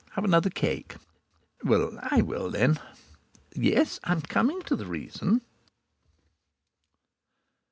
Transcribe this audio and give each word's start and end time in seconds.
Have 0.13 0.23
another 0.25 0.49
cake. 0.49 0.95
Well, 1.63 1.99
I 2.01 2.23
will, 2.23 2.49
then.... 2.49 2.79
Yes, 3.55 3.99
I'm 4.03 4.21
coming 4.23 4.59
to 4.63 4.75
the 4.75 4.87
reason. 4.87 5.41